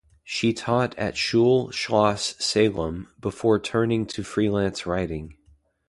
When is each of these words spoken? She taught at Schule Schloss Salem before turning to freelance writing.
She 0.23 0.51
taught 0.51 0.97
at 0.97 1.15
Schule 1.15 1.69
Schloss 1.69 2.33
Salem 2.43 3.13
before 3.19 3.59
turning 3.59 4.07
to 4.07 4.23
freelance 4.23 4.87
writing. 4.87 5.37